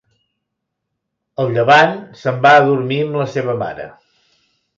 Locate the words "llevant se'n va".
1.57-2.55